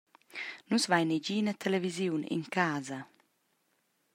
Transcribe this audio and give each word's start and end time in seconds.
Nus 0.69 0.83
vein 0.91 1.07
negina 1.11 1.53
televisiun 1.63 2.21
en 2.35 2.43
casa. 2.55 2.99